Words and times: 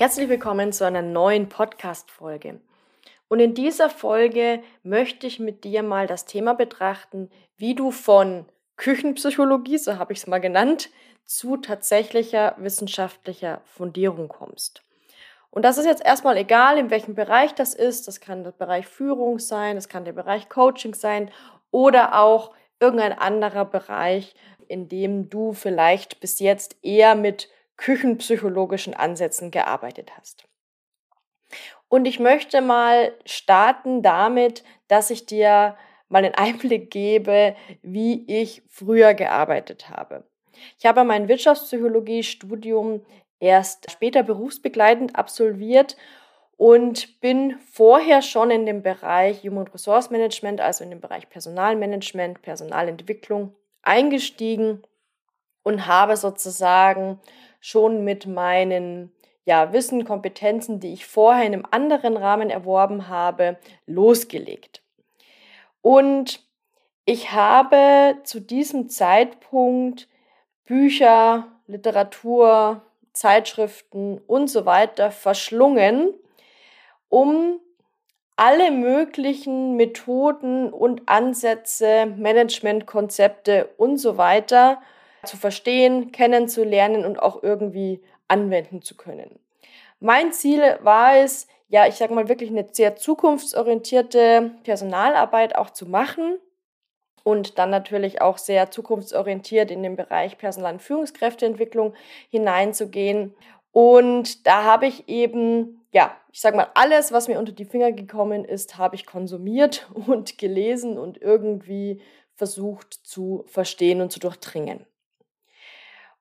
Herzlich 0.00 0.28
willkommen 0.28 0.72
zu 0.72 0.86
einer 0.86 1.02
neuen 1.02 1.48
Podcast-Folge. 1.48 2.60
Und 3.26 3.40
in 3.40 3.54
dieser 3.54 3.90
Folge 3.90 4.62
möchte 4.84 5.26
ich 5.26 5.40
mit 5.40 5.64
dir 5.64 5.82
mal 5.82 6.06
das 6.06 6.24
Thema 6.24 6.54
betrachten, 6.54 7.28
wie 7.56 7.74
du 7.74 7.90
von 7.90 8.44
Küchenpsychologie, 8.76 9.76
so 9.76 9.98
habe 9.98 10.12
ich 10.12 10.20
es 10.20 10.28
mal 10.28 10.38
genannt, 10.38 10.90
zu 11.24 11.56
tatsächlicher 11.56 12.54
wissenschaftlicher 12.58 13.60
Fundierung 13.64 14.28
kommst. 14.28 14.84
Und 15.50 15.64
das 15.64 15.78
ist 15.78 15.86
jetzt 15.86 16.06
erstmal 16.06 16.36
egal, 16.36 16.78
in 16.78 16.90
welchem 16.90 17.16
Bereich 17.16 17.52
das 17.56 17.74
ist. 17.74 18.06
Das 18.06 18.20
kann 18.20 18.44
der 18.44 18.52
Bereich 18.52 18.86
Führung 18.86 19.40
sein, 19.40 19.74
das 19.74 19.88
kann 19.88 20.04
der 20.04 20.12
Bereich 20.12 20.48
Coaching 20.48 20.94
sein 20.94 21.28
oder 21.72 22.20
auch 22.20 22.52
irgendein 22.78 23.18
anderer 23.18 23.64
Bereich, 23.64 24.36
in 24.68 24.88
dem 24.88 25.28
du 25.28 25.54
vielleicht 25.54 26.20
bis 26.20 26.38
jetzt 26.38 26.76
eher 26.84 27.16
mit 27.16 27.48
küchenpsychologischen 27.78 28.92
Ansätzen 28.92 29.50
gearbeitet 29.50 30.12
hast. 30.16 30.44
Und 31.88 32.04
ich 32.04 32.20
möchte 32.20 32.60
mal 32.60 33.14
starten 33.24 34.02
damit, 34.02 34.62
dass 34.88 35.10
ich 35.10 35.24
dir 35.24 35.76
mal 36.08 36.24
einen 36.24 36.34
Einblick 36.36 36.90
gebe, 36.90 37.56
wie 37.82 38.24
ich 38.26 38.62
früher 38.68 39.14
gearbeitet 39.14 39.88
habe. 39.88 40.24
Ich 40.78 40.86
habe 40.86 41.04
mein 41.04 41.28
Wirtschaftspsychologie-Studium 41.28 43.06
erst 43.40 43.90
später 43.90 44.22
berufsbegleitend 44.22 45.16
absolviert 45.16 45.96
und 46.56 47.20
bin 47.20 47.56
vorher 47.72 48.20
schon 48.20 48.50
in 48.50 48.66
dem 48.66 48.82
Bereich 48.82 49.44
Human 49.44 49.68
Resource 49.68 50.10
Management, 50.10 50.60
also 50.60 50.82
in 50.82 50.90
dem 50.90 51.00
Bereich 51.00 51.30
Personalmanagement, 51.30 52.42
Personalentwicklung 52.42 53.54
eingestiegen 53.82 54.82
und 55.62 55.86
habe 55.86 56.16
sozusagen 56.16 57.20
schon 57.60 58.04
mit 58.04 58.26
meinen 58.26 59.12
ja, 59.44 59.72
Wissen, 59.72 60.04
Kompetenzen, 60.04 60.78
die 60.78 60.92
ich 60.92 61.06
vorher 61.06 61.46
in 61.46 61.54
einem 61.54 61.66
anderen 61.70 62.16
Rahmen 62.16 62.50
erworben 62.50 63.08
habe, 63.08 63.56
losgelegt. 63.86 64.82
Und 65.80 66.46
ich 67.06 67.32
habe 67.32 68.18
zu 68.24 68.40
diesem 68.40 68.90
Zeitpunkt 68.90 70.08
Bücher, 70.66 71.46
Literatur, 71.66 72.82
Zeitschriften 73.14 74.18
und 74.26 74.48
so 74.48 74.66
weiter 74.66 75.10
verschlungen, 75.10 76.12
um 77.08 77.58
alle 78.36 78.70
möglichen 78.70 79.76
Methoden 79.76 80.70
und 80.70 81.08
Ansätze, 81.08 82.04
Managementkonzepte 82.04 83.70
und 83.78 83.96
so 83.96 84.18
weiter 84.18 84.80
zu 85.24 85.36
verstehen, 85.36 86.12
kennenzulernen 86.12 87.04
und 87.04 87.18
auch 87.18 87.42
irgendwie 87.42 88.02
anwenden 88.28 88.82
zu 88.82 88.96
können. 88.96 89.38
Mein 90.00 90.32
Ziel 90.32 90.78
war 90.82 91.16
es, 91.16 91.48
ja, 91.68 91.86
ich 91.86 91.96
sage 91.96 92.14
mal 92.14 92.28
wirklich 92.28 92.50
eine 92.50 92.66
sehr 92.70 92.96
zukunftsorientierte 92.96 94.52
Personalarbeit 94.62 95.56
auch 95.56 95.70
zu 95.70 95.86
machen 95.86 96.38
und 97.24 97.58
dann 97.58 97.70
natürlich 97.70 98.22
auch 98.22 98.38
sehr 98.38 98.70
zukunftsorientiert 98.70 99.70
in 99.70 99.82
den 99.82 99.96
Bereich 99.96 100.38
Personal- 100.38 100.74
und 100.74 100.82
Führungskräfteentwicklung 100.82 101.94
hineinzugehen. 102.30 103.34
Und 103.72 104.46
da 104.46 104.64
habe 104.64 104.86
ich 104.86 105.08
eben, 105.08 105.84
ja, 105.92 106.16
ich 106.32 106.40
sage 106.40 106.56
mal, 106.56 106.68
alles, 106.74 107.12
was 107.12 107.28
mir 107.28 107.38
unter 107.38 107.52
die 107.52 107.66
Finger 107.66 107.92
gekommen 107.92 108.44
ist, 108.44 108.78
habe 108.78 108.94
ich 108.94 109.04
konsumiert 109.04 109.90
und 110.06 110.38
gelesen 110.38 110.96
und 110.96 111.20
irgendwie 111.20 112.00
versucht 112.34 112.94
zu 112.94 113.44
verstehen 113.46 114.00
und 114.00 114.10
zu 114.10 114.20
durchdringen. 114.20 114.86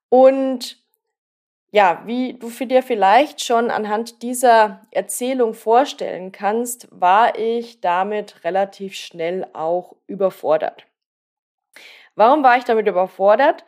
Und 0.09 0.77
ja, 1.71 2.01
wie 2.05 2.33
du 2.33 2.49
für 2.49 2.65
dir 2.65 2.81
vielleicht 2.81 3.43
schon 3.43 3.69
anhand 3.69 4.21
dieser 4.23 4.81
Erzählung 4.91 5.53
vorstellen 5.53 6.31
kannst, 6.31 6.87
war 6.91 7.37
ich 7.37 7.81
damit 7.81 8.43
relativ 8.43 8.95
schnell 8.95 9.45
auch 9.53 9.95
überfordert. 10.07 10.85
Warum 12.15 12.43
war 12.43 12.57
ich 12.57 12.63
damit 12.63 12.87
überfordert? 12.87 13.65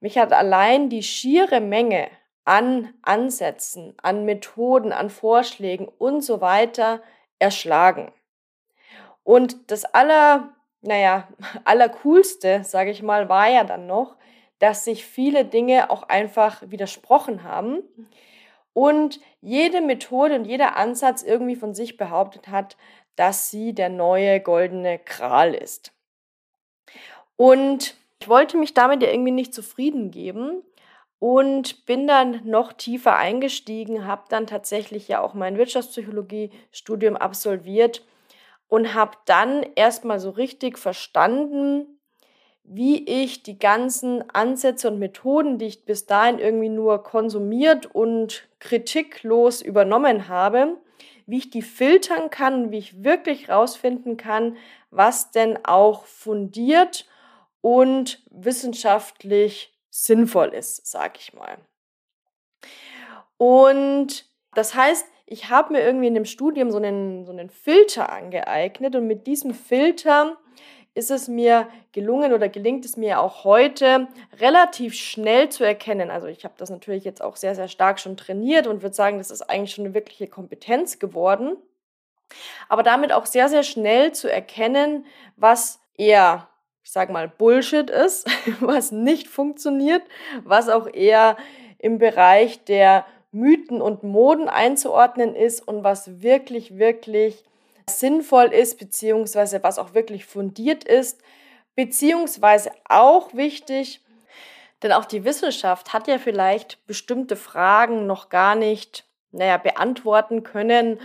Mich 0.00 0.16
hat 0.16 0.32
allein 0.32 0.88
die 0.88 1.02
schiere 1.02 1.60
Menge 1.60 2.08
an 2.44 2.94
Ansätzen, 3.02 3.94
an 4.02 4.24
Methoden, 4.24 4.92
an 4.92 5.10
Vorschlägen 5.10 5.86
und 5.86 6.22
so 6.22 6.40
weiter 6.40 7.02
erschlagen. 7.38 8.12
Und 9.22 9.70
das 9.70 9.84
aller, 9.84 10.54
naja, 10.80 11.28
allercoolste, 11.64 12.64
sage 12.64 12.90
ich 12.90 13.02
mal, 13.02 13.28
war 13.28 13.48
ja 13.48 13.64
dann 13.64 13.86
noch, 13.86 14.16
dass 14.60 14.84
sich 14.84 15.04
viele 15.04 15.44
Dinge 15.44 15.90
auch 15.90 16.04
einfach 16.04 16.62
widersprochen 16.64 17.42
haben 17.42 17.82
und 18.72 19.20
jede 19.40 19.80
Methode 19.80 20.36
und 20.36 20.44
jeder 20.44 20.76
Ansatz 20.76 21.22
irgendwie 21.22 21.56
von 21.56 21.74
sich 21.74 21.96
behauptet 21.96 22.48
hat, 22.48 22.76
dass 23.16 23.50
sie 23.50 23.74
der 23.74 23.88
neue 23.88 24.40
goldene 24.40 24.98
Kral 24.98 25.54
ist. 25.54 25.92
Und 27.36 27.96
ich 28.20 28.28
wollte 28.28 28.56
mich 28.56 28.74
damit 28.74 29.02
ja 29.02 29.10
irgendwie 29.10 29.32
nicht 29.32 29.54
zufrieden 29.54 30.10
geben 30.10 30.62
und 31.18 31.86
bin 31.86 32.06
dann 32.06 32.42
noch 32.44 32.72
tiefer 32.72 33.16
eingestiegen, 33.16 34.06
habe 34.06 34.24
dann 34.28 34.46
tatsächlich 34.46 35.08
ja 35.08 35.20
auch 35.20 35.34
mein 35.34 35.56
Wirtschaftspsychologie-Studium 35.56 37.16
absolviert 37.16 38.06
und 38.68 38.94
habe 38.94 39.16
dann 39.24 39.64
erstmal 39.74 40.20
so 40.20 40.30
richtig 40.30 40.78
verstanden, 40.78 41.99
wie 42.72 43.04
ich 43.04 43.42
die 43.42 43.58
ganzen 43.58 44.30
Ansätze 44.30 44.86
und 44.88 45.00
Methoden, 45.00 45.58
die 45.58 45.66
ich 45.66 45.84
bis 45.84 46.06
dahin 46.06 46.38
irgendwie 46.38 46.68
nur 46.68 47.02
konsumiert 47.02 47.92
und 47.92 48.48
kritiklos 48.60 49.60
übernommen 49.60 50.28
habe, 50.28 50.76
wie 51.26 51.38
ich 51.38 51.50
die 51.50 51.62
filtern 51.62 52.30
kann, 52.30 52.70
wie 52.70 52.78
ich 52.78 53.02
wirklich 53.02 53.48
rausfinden 53.48 54.16
kann, 54.16 54.56
was 54.92 55.32
denn 55.32 55.58
auch 55.64 56.04
fundiert 56.04 57.08
und 57.60 58.22
wissenschaftlich 58.30 59.76
sinnvoll 59.90 60.50
ist, 60.50 60.86
sag 60.86 61.18
ich 61.18 61.32
mal. 61.32 61.58
Und 63.36 64.26
das 64.54 64.76
heißt, 64.76 65.06
ich 65.26 65.50
habe 65.50 65.72
mir 65.72 65.80
irgendwie 65.82 66.06
in 66.06 66.14
dem 66.14 66.24
Studium 66.24 66.70
so 66.70 66.78
einen, 66.78 67.24
so 67.24 67.32
einen 67.32 67.50
Filter 67.50 68.12
angeeignet 68.12 68.94
und 68.94 69.08
mit 69.08 69.26
diesem 69.26 69.54
Filter 69.54 70.36
ist 70.94 71.10
es 71.10 71.28
mir 71.28 71.68
gelungen 71.92 72.32
oder 72.32 72.48
gelingt 72.48 72.84
es 72.84 72.96
mir 72.96 73.20
auch 73.20 73.44
heute 73.44 74.08
relativ 74.40 74.94
schnell 74.94 75.48
zu 75.48 75.64
erkennen. 75.64 76.10
Also 76.10 76.26
ich 76.26 76.44
habe 76.44 76.54
das 76.56 76.70
natürlich 76.70 77.04
jetzt 77.04 77.22
auch 77.22 77.36
sehr, 77.36 77.54
sehr 77.54 77.68
stark 77.68 78.00
schon 78.00 78.16
trainiert 78.16 78.66
und 78.66 78.82
würde 78.82 78.94
sagen, 78.94 79.18
das 79.18 79.30
ist 79.30 79.42
eigentlich 79.42 79.74
schon 79.74 79.84
eine 79.84 79.94
wirkliche 79.94 80.26
Kompetenz 80.26 80.98
geworden. 80.98 81.56
Aber 82.68 82.82
damit 82.82 83.12
auch 83.12 83.26
sehr, 83.26 83.48
sehr 83.48 83.62
schnell 83.62 84.12
zu 84.12 84.30
erkennen, 84.30 85.06
was 85.36 85.80
eher, 85.96 86.48
ich 86.82 86.92
sage 86.92 87.12
mal, 87.12 87.28
Bullshit 87.28 87.88
ist, 87.88 88.28
was 88.60 88.92
nicht 88.92 89.28
funktioniert, 89.28 90.02
was 90.44 90.68
auch 90.68 90.88
eher 90.92 91.36
im 91.78 91.98
Bereich 91.98 92.64
der 92.64 93.06
Mythen 93.32 93.80
und 93.80 94.02
Moden 94.02 94.48
einzuordnen 94.48 95.36
ist 95.36 95.66
und 95.66 95.84
was 95.84 96.20
wirklich, 96.20 96.78
wirklich 96.78 97.44
sinnvoll 97.98 98.52
ist, 98.52 98.78
beziehungsweise 98.78 99.62
was 99.62 99.78
auch 99.78 99.94
wirklich 99.94 100.26
fundiert 100.26 100.84
ist, 100.84 101.20
beziehungsweise 101.74 102.70
auch 102.88 103.34
wichtig, 103.34 104.00
denn 104.82 104.92
auch 104.92 105.04
die 105.04 105.24
Wissenschaft 105.24 105.92
hat 105.92 106.08
ja 106.08 106.18
vielleicht 106.18 106.86
bestimmte 106.86 107.36
Fragen 107.36 108.06
noch 108.06 108.28
gar 108.28 108.54
nicht, 108.54 109.04
naja, 109.30 109.58
beantworten 109.58 110.42
können 110.42 111.00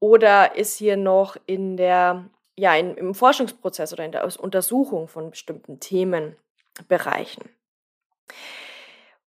oder 0.00 0.56
ist 0.56 0.78
hier 0.78 0.96
noch 0.96 1.36
in 1.46 1.76
der, 1.76 2.24
ja, 2.56 2.74
in, 2.74 2.96
im 2.96 3.14
Forschungsprozess 3.14 3.92
oder 3.92 4.04
in 4.04 4.12
der 4.12 4.24
Untersuchung 4.40 5.06
von 5.06 5.30
bestimmten 5.30 5.78
Themenbereichen. 5.78 7.48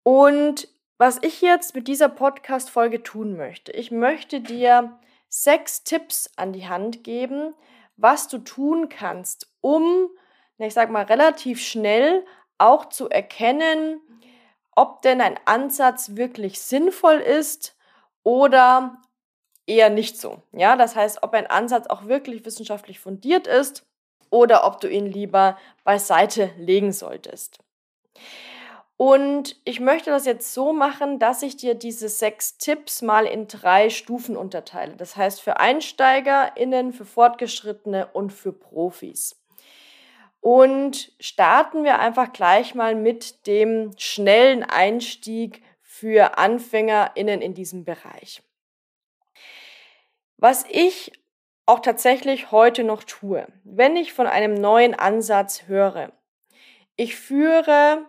Und 0.02 0.68
was 0.98 1.18
ich 1.22 1.40
jetzt 1.40 1.74
mit 1.74 1.88
dieser 1.88 2.08
Podcast-Folge 2.08 3.02
tun 3.02 3.36
möchte, 3.36 3.72
ich 3.72 3.90
möchte 3.90 4.40
dir 4.40 4.98
sechs 5.30 5.84
Tipps 5.84 6.30
an 6.36 6.52
die 6.52 6.68
Hand 6.68 7.02
geben, 7.04 7.54
was 7.96 8.28
du 8.28 8.38
tun 8.38 8.88
kannst, 8.90 9.50
um, 9.62 10.10
ich 10.58 10.74
sag 10.74 10.90
mal, 10.90 11.04
relativ 11.04 11.62
schnell 11.62 12.26
auch 12.58 12.86
zu 12.86 13.08
erkennen, 13.08 14.00
ob 14.76 15.00
denn 15.02 15.20
ein 15.20 15.38
Ansatz 15.46 16.16
wirklich 16.16 16.60
sinnvoll 16.60 17.16
ist 17.16 17.76
oder 18.22 19.00
eher 19.66 19.88
nicht 19.88 20.20
so. 20.20 20.42
Ja, 20.52 20.76
das 20.76 20.96
heißt, 20.96 21.22
ob 21.22 21.32
ein 21.32 21.46
Ansatz 21.46 21.86
auch 21.86 22.06
wirklich 22.06 22.44
wissenschaftlich 22.44 23.00
fundiert 23.00 23.46
ist 23.46 23.86
oder 24.30 24.66
ob 24.66 24.80
du 24.80 24.88
ihn 24.88 25.06
lieber 25.06 25.56
beiseite 25.84 26.50
legen 26.58 26.92
solltest. 26.92 27.58
Und 29.00 29.56
ich 29.64 29.80
möchte 29.80 30.10
das 30.10 30.26
jetzt 30.26 30.52
so 30.52 30.74
machen, 30.74 31.18
dass 31.18 31.40
ich 31.40 31.56
dir 31.56 31.74
diese 31.74 32.10
sechs 32.10 32.58
Tipps 32.58 33.00
mal 33.00 33.24
in 33.24 33.48
drei 33.48 33.88
Stufen 33.88 34.36
unterteile. 34.36 34.94
Das 34.94 35.16
heißt 35.16 35.40
für 35.40 35.58
EinsteigerInnen, 35.58 36.92
für 36.92 37.06
Fortgeschrittene 37.06 38.08
und 38.08 38.30
für 38.30 38.52
Profis. 38.52 39.42
Und 40.40 41.12
starten 41.18 41.82
wir 41.82 41.98
einfach 41.98 42.34
gleich 42.34 42.74
mal 42.74 42.94
mit 42.94 43.46
dem 43.46 43.92
schnellen 43.96 44.64
Einstieg 44.64 45.62
für 45.80 46.36
AnfängerInnen 46.36 47.40
in 47.40 47.54
diesem 47.54 47.86
Bereich. 47.86 48.42
Was 50.36 50.66
ich 50.68 51.10
auch 51.64 51.80
tatsächlich 51.80 52.50
heute 52.50 52.84
noch 52.84 53.04
tue, 53.04 53.46
wenn 53.64 53.96
ich 53.96 54.12
von 54.12 54.26
einem 54.26 54.52
neuen 54.52 54.92
Ansatz 54.94 55.68
höre. 55.68 56.12
Ich 56.96 57.16
führe 57.16 58.04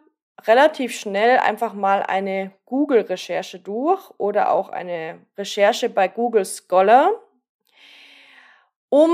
relativ 0.47 0.97
schnell 0.97 1.37
einfach 1.37 1.73
mal 1.73 2.03
eine 2.03 2.51
Google-Recherche 2.65 3.59
durch 3.59 4.09
oder 4.17 4.51
auch 4.51 4.69
eine 4.69 5.19
Recherche 5.37 5.89
bei 5.89 6.07
Google 6.07 6.45
Scholar, 6.45 7.11
um 8.89 9.11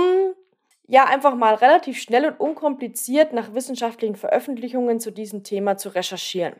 ja 0.87 1.05
einfach 1.05 1.35
mal 1.35 1.55
relativ 1.55 2.01
schnell 2.01 2.25
und 2.25 2.39
unkompliziert 2.39 3.33
nach 3.33 3.53
wissenschaftlichen 3.53 4.15
Veröffentlichungen 4.15 4.99
zu 4.99 5.11
diesem 5.11 5.43
Thema 5.43 5.77
zu 5.77 5.89
recherchieren. 5.89 6.55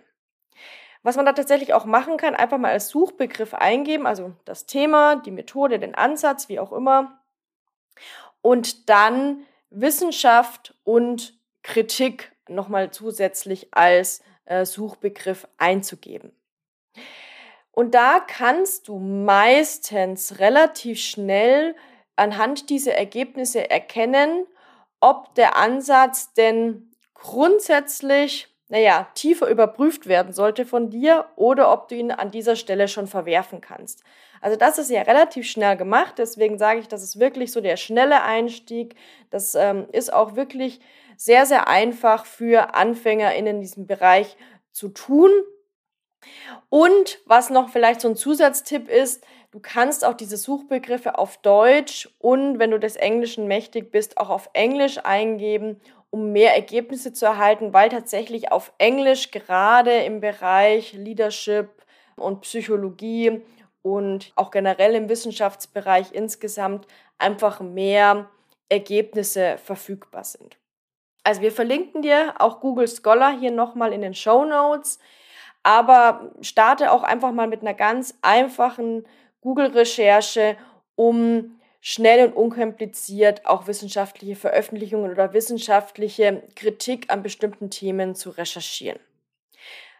Was 1.04 1.16
man 1.16 1.26
da 1.26 1.34
tatsächlich 1.34 1.74
auch 1.74 1.86
machen 1.86 2.18
kann, 2.18 2.36
einfach 2.36 2.58
mal 2.58 2.72
als 2.72 2.90
Suchbegriff 2.90 3.54
eingeben, 3.54 4.06
also 4.06 4.34
das 4.44 4.66
Thema, 4.66 5.16
die 5.16 5.32
Methode, 5.32 5.80
den 5.80 5.96
Ansatz, 5.96 6.50
wie 6.50 6.60
auch 6.60 6.74
immer, 6.74 7.22
und 8.42 8.90
dann 8.90 9.46
Wissenschaft 9.70 10.76
und 10.84 11.38
Kritik 11.64 12.32
nochmal 12.48 12.92
zusätzlich 12.92 13.70
als 13.72 14.22
äh, 14.48 14.66
Suchbegriff 14.66 15.48
einzugeben. 15.58 16.32
Und 17.72 17.94
da 17.94 18.20
kannst 18.20 18.88
du 18.88 18.98
meistens 18.98 20.40
relativ 20.40 21.00
schnell 21.00 21.76
anhand 22.16 22.70
dieser 22.72 22.96
Ergebnisse 22.96 23.70
erkennen, 23.70 24.48
ob 25.00 25.36
der 25.36 25.56
Ansatz 25.56 26.34
denn 26.34 26.92
grundsätzlich, 27.14 28.48
naja, 28.68 29.08
tiefer 29.14 29.48
überprüft 29.48 30.08
werden 30.08 30.34
sollte 30.34 30.66
von 30.66 30.90
dir 30.90 31.26
oder 31.36 31.72
ob 31.72 31.88
du 31.88 31.96
ihn 31.96 32.12
an 32.12 32.32
dieser 32.32 32.56
Stelle 32.56 32.88
schon 32.88 33.08
verwerfen 33.08 33.62
kannst. 33.62 34.04
Also 34.42 34.58
das 34.58 34.78
ist 34.78 34.90
ja 34.90 35.02
relativ 35.02 35.48
schnell 35.48 35.78
gemacht, 35.78 36.16
deswegen 36.18 36.58
sage 36.58 36.80
ich, 36.80 36.88
das 36.88 37.04
ist 37.04 37.20
wirklich 37.20 37.52
so 37.52 37.62
der 37.62 37.78
schnelle 37.78 38.24
Einstieg. 38.24 38.96
Das 39.30 39.56
ähm, 39.56 39.88
ist 39.92 40.14
auch 40.14 40.36
wirklich 40.36 40.80
sehr, 41.18 41.46
sehr 41.46 41.68
einfach 41.68 42.26
für 42.26 42.76
Anfänger 42.76 43.34
in 43.34 43.62
diesem 43.62 43.88
Bereich 43.88 44.38
zu 44.72 44.90
tun. 44.90 45.32
Und 46.70 47.20
was 47.26 47.50
noch 47.50 47.70
vielleicht 47.70 48.02
so 48.02 48.10
ein 48.10 48.16
Zusatztipp 48.16 48.90
ist, 48.90 49.26
du 49.52 49.60
kannst 49.60 50.06
auch 50.06 50.14
diese 50.14 50.38
Suchbegriffe 50.38 51.18
auf 51.18 51.38
Deutsch 51.38 52.10
und 52.20 52.60
wenn 52.60 52.72
du 52.72 52.80
des 52.80 52.96
Englischen 52.96 53.48
mächtig 53.48 53.92
bist, 53.92 54.18
auch 54.18 54.30
auf 54.30 54.50
Englisch 54.54 55.00
eingeben, 55.04 55.80
um 56.10 56.32
mehr 56.32 56.56
Ergebnisse 56.56 57.14
zu 57.14 57.26
erhalten, 57.26 57.74
weil 57.74 57.90
tatsächlich 57.90 58.52
auf 58.52 58.74
Englisch 58.78 59.32
gerade 59.32 60.04
im 60.04 60.20
Bereich 60.20 60.94
Leadership 60.94 61.70
und 62.16 62.42
Psychologie 62.42 63.42
und 63.96 64.32
auch 64.36 64.52
generell 64.52 64.96
im 64.96 65.10
Wissenschaftsbereich 65.10 66.12
insgesamt 66.12 66.88
einfach 67.18 67.62
mehr 67.62 68.30
Ergebnisse 68.70 69.58
verfügbar 69.58 70.24
sind. 70.24 70.58
Also 71.24 71.42
wir 71.42 71.52
verlinken 71.52 72.02
dir 72.02 72.36
auch 72.40 72.60
Google 72.60 72.88
Scholar 72.88 73.38
hier 73.38 73.52
nochmal 73.52 73.94
in 73.94 74.02
den 74.02 74.14
Show 74.14 74.46
Notes, 74.46 75.00
aber 75.64 76.32
starte 76.42 76.92
auch 76.92 77.04
einfach 77.04 77.32
mal 77.32 77.48
mit 77.48 77.62
einer 77.62 77.74
ganz 77.74 78.18
einfachen 78.22 79.06
Google-Recherche, 79.42 80.58
um 80.96 81.60
schnell 81.80 82.28
und 82.28 82.34
unkompliziert 82.34 83.46
auch 83.46 83.68
wissenschaftliche 83.68 84.36
Veröffentlichungen 84.36 85.12
oder 85.12 85.34
wissenschaftliche 85.34 86.44
Kritik 86.56 87.12
an 87.12 87.24
bestimmten 87.24 87.70
Themen 87.70 88.16
zu 88.16 88.32
recherchieren. 88.32 89.00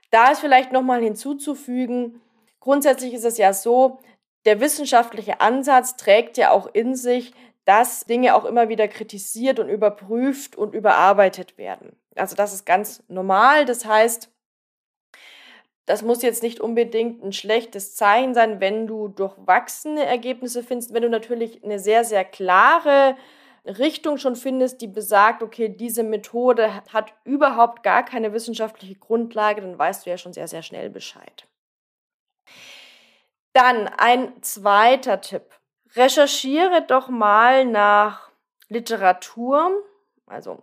Da 0.10 0.32
ist 0.32 0.40
vielleicht 0.40 0.72
nochmal 0.72 1.02
hinzuzufügen, 1.02 2.22
grundsätzlich 2.68 3.14
ist 3.14 3.24
es 3.24 3.38
ja 3.38 3.54
so, 3.54 4.00
der 4.46 4.60
wissenschaftliche 4.60 5.40
Ansatz 5.40 5.96
trägt 5.96 6.36
ja 6.36 6.52
auch 6.52 6.68
in 6.74 6.96
sich, 6.96 7.32
dass 7.64 8.04
Dinge 8.04 8.36
auch 8.36 8.44
immer 8.44 8.68
wieder 8.68 8.90
kritisiert 8.90 9.58
und 9.58 9.70
überprüft 9.70 10.58
und 10.58 10.76
überarbeitet 10.76 11.58
werden. 11.58 11.96
Also 12.16 12.36
das 12.36 12.54
ist 12.54 12.66
ganz 12.66 13.04
normal. 13.08 13.64
Das 13.64 13.86
heißt, 13.86 14.30
das 15.86 16.02
muss 16.02 16.22
jetzt 16.22 16.44
nicht 16.44 16.60
unbedingt 16.60 17.24
ein 17.24 17.32
schlechtes 17.32 17.96
Zeichen 17.96 18.34
sein, 18.34 18.60
wenn 18.60 18.86
du 18.86 19.08
durchwachsene 19.08 20.06
Ergebnisse 20.06 20.62
findest. 20.62 20.94
Wenn 20.94 21.04
du 21.04 21.10
natürlich 21.10 21.64
eine 21.64 21.80
sehr, 21.80 22.04
sehr 22.04 22.26
klare 22.26 23.16
Richtung 23.66 24.18
schon 24.18 24.36
findest, 24.36 24.82
die 24.82 24.88
besagt, 24.88 25.42
okay, 25.42 25.70
diese 25.70 26.04
Methode 26.04 26.84
hat 26.92 27.14
überhaupt 27.24 27.84
gar 27.84 28.04
keine 28.04 28.34
wissenschaftliche 28.34 28.96
Grundlage, 28.96 29.62
dann 29.62 29.80
weißt 29.80 30.06
du 30.06 30.10
ja 30.10 30.18
schon 30.18 30.34
sehr, 30.34 30.50
sehr 30.50 30.64
schnell 30.64 30.90
Bescheid. 30.90 31.48
Dann 33.58 33.88
ein 33.88 34.44
zweiter 34.44 35.20
Tipp 35.20 35.42
recherchiere 35.96 36.84
doch 36.88 37.10
mal 37.10 37.66
nach 37.66 38.30
Literatur, 38.70 39.84
also 40.28 40.60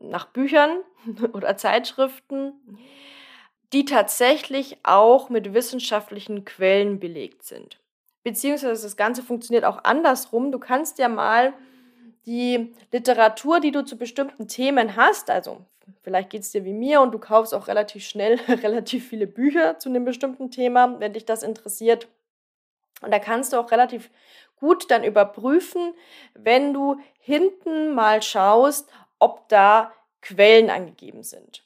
nach 0.00 0.26
Büchern 0.26 0.80
oder 1.32 1.56
Zeitschriften, 1.56 2.54
die 3.72 3.84
tatsächlich 3.84 4.78
auch 4.82 5.28
mit 5.28 5.54
wissenschaftlichen 5.54 6.44
Quellen 6.44 6.98
belegt 6.98 7.44
sind. 7.44 7.78
Beziehungsweise 8.24 8.82
das 8.82 8.96
Ganze 8.96 9.22
funktioniert 9.22 9.64
auch 9.64 9.84
andersrum. 9.84 10.50
Du 10.50 10.58
kannst 10.58 10.98
ja 10.98 11.08
mal 11.08 11.52
die 12.26 12.74
Literatur, 12.90 13.60
die 13.60 13.70
du 13.70 13.84
zu 13.84 13.96
bestimmten 13.96 14.48
Themen 14.48 14.96
hast, 14.96 15.30
also 15.30 15.64
vielleicht 16.02 16.30
geht 16.30 16.42
es 16.42 16.50
dir 16.50 16.64
wie 16.64 16.72
mir 16.72 17.00
und 17.00 17.12
du 17.12 17.18
kaufst 17.18 17.54
auch 17.54 17.68
relativ 17.68 18.04
schnell 18.04 18.34
relativ 18.48 19.08
viele 19.08 19.26
Bücher 19.26 19.78
zu 19.78 19.88
einem 19.88 20.04
bestimmten 20.04 20.50
Thema, 20.50 20.98
wenn 21.00 21.12
dich 21.12 21.26
das 21.26 21.42
interessiert, 21.42 22.08
und 23.00 23.12
da 23.12 23.18
kannst 23.18 23.52
du 23.52 23.58
auch 23.58 23.70
relativ 23.70 24.10
gut 24.56 24.90
dann 24.90 25.04
überprüfen, 25.04 25.94
wenn 26.34 26.74
du 26.74 27.00
hinten 27.18 27.94
mal 27.94 28.22
schaust, 28.22 28.90
ob 29.18 29.48
da 29.48 29.92
Quellen 30.20 30.70
angegeben 30.70 31.22
sind. 31.22 31.64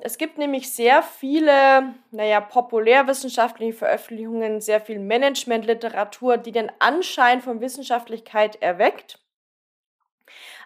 Es 0.00 0.18
gibt 0.18 0.38
nämlich 0.38 0.72
sehr 0.72 1.04
viele, 1.04 1.94
naja, 2.10 2.40
populärwissenschaftliche 2.40 3.74
Veröffentlichungen, 3.74 4.60
sehr 4.60 4.80
viel 4.80 4.98
Managementliteratur, 4.98 6.36
die 6.36 6.50
den 6.50 6.72
Anschein 6.80 7.40
von 7.40 7.60
Wissenschaftlichkeit 7.60 8.60
erweckt, 8.60 9.20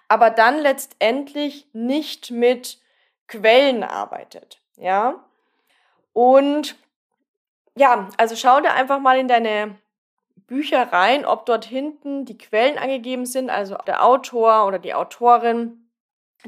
aber 0.08 0.30
dann 0.30 0.58
letztendlich 0.58 1.66
nicht 1.72 2.30
mit 2.30 2.78
Quellen 3.26 3.82
arbeitet, 3.82 4.60
ja. 4.76 5.24
Und 6.12 6.76
ja, 7.76 8.08
also 8.16 8.34
schau 8.34 8.60
dir 8.60 8.72
einfach 8.72 8.98
mal 8.98 9.18
in 9.18 9.28
deine 9.28 9.78
Bücher 10.48 10.92
rein, 10.92 11.26
ob 11.26 11.46
dort 11.46 11.66
hinten 11.66 12.24
die 12.24 12.38
Quellen 12.38 12.78
angegeben 12.78 13.26
sind, 13.26 13.50
also 13.50 13.76
der 13.86 14.04
Autor 14.04 14.66
oder 14.66 14.78
die 14.78 14.94
Autorin. 14.94 15.90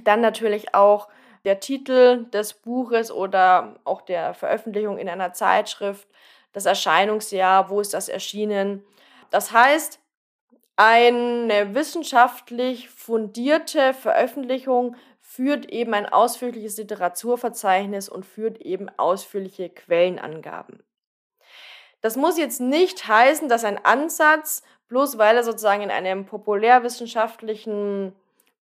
Dann 0.02 0.20
natürlich 0.20 0.74
auch 0.74 1.08
der 1.44 1.60
Titel 1.60 2.24
des 2.30 2.54
Buches 2.54 3.12
oder 3.12 3.76
auch 3.84 4.00
der 4.00 4.34
Veröffentlichung 4.34 4.98
in 4.98 5.08
einer 5.08 5.32
Zeitschrift, 5.32 6.08
das 6.52 6.66
Erscheinungsjahr, 6.66 7.70
wo 7.70 7.80
ist 7.80 7.94
das 7.94 8.08
erschienen. 8.08 8.84
Das 9.30 9.52
heißt, 9.52 10.00
eine 10.82 11.74
wissenschaftlich 11.74 12.88
fundierte 12.88 13.92
Veröffentlichung 13.92 14.96
führt 15.20 15.70
eben 15.70 15.92
ein 15.92 16.08
ausführliches 16.08 16.78
Literaturverzeichnis 16.78 18.08
und 18.08 18.24
führt 18.24 18.62
eben 18.62 18.88
ausführliche 18.96 19.68
Quellenangaben. 19.68 20.82
Das 22.00 22.16
muss 22.16 22.38
jetzt 22.38 22.62
nicht 22.62 23.06
heißen, 23.06 23.50
dass 23.50 23.64
ein 23.64 23.84
Ansatz, 23.84 24.62
bloß 24.88 25.18
weil 25.18 25.36
er 25.36 25.44
sozusagen 25.44 25.82
in 25.82 25.90
einem 25.90 26.24
populärwissenschaftlichen 26.24 28.14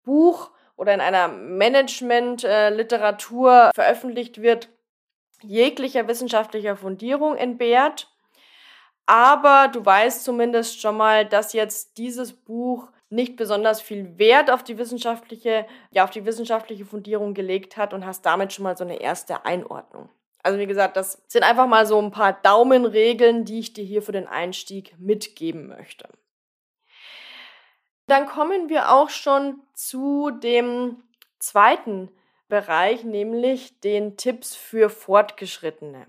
Buch 0.05 0.51
oder 0.77 0.93
in 0.93 1.01
einer 1.01 1.27
Management-Literatur 1.27 3.72
veröffentlicht 3.75 4.41
wird, 4.41 4.69
jeglicher 5.41 6.07
wissenschaftlicher 6.07 6.77
Fundierung 6.77 7.36
entbehrt. 7.36 8.14
Aber 9.05 9.67
du 9.67 9.85
weißt 9.85 10.24
zumindest 10.24 10.81
schon 10.81 10.97
mal, 10.97 11.25
dass 11.25 11.53
jetzt 11.53 11.97
dieses 11.97 12.33
Buch 12.33 12.89
nicht 13.09 13.35
besonders 13.35 13.81
viel 13.81 14.17
Wert 14.17 14.50
auf 14.50 14.63
die 14.63 14.77
wissenschaftliche, 14.77 15.67
ja, 15.91 16.03
auf 16.03 16.09
die 16.09 16.25
wissenschaftliche 16.25 16.85
Fundierung 16.85 17.33
gelegt 17.33 17.77
hat 17.77 17.93
und 17.93 18.05
hast 18.05 18.25
damit 18.25 18.51
schon 18.51 18.63
mal 18.63 18.75
so 18.75 18.83
eine 18.83 19.00
erste 19.00 19.45
Einordnung. 19.45 20.09
Also 20.41 20.59
wie 20.59 20.67
gesagt, 20.67 20.97
das 20.97 21.24
sind 21.27 21.43
einfach 21.43 21.67
mal 21.67 21.85
so 21.85 22.00
ein 22.00 22.12
paar 22.12 22.33
Daumenregeln, 22.33 23.45
die 23.45 23.59
ich 23.59 23.74
dir 23.74 23.83
hier 23.83 24.01
für 24.01 24.12
den 24.12 24.27
Einstieg 24.27 24.95
mitgeben 25.00 25.67
möchte. 25.67 26.07
Dann 28.07 28.27
kommen 28.27 28.69
wir 28.69 28.91
auch 28.91 29.09
schon 29.09 29.59
zu 29.74 30.29
dem 30.29 31.01
zweiten 31.39 32.12
Bereich, 32.47 33.03
nämlich 33.03 33.79
den 33.79 34.17
Tipps 34.17 34.55
für 34.55 34.89
Fortgeschrittene. 34.89 36.05